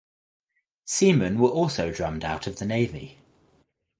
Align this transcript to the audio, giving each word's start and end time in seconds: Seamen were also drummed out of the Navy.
Seamen 0.85 1.37
were 1.37 1.49
also 1.51 1.91
drummed 1.93 2.23
out 2.23 2.47
of 2.47 2.57
the 2.57 2.65
Navy. 2.65 3.19